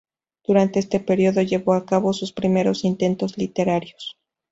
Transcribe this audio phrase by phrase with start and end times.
[0.43, 4.17] Durante este periodo llevó a cabo sus primeros intentos literarios.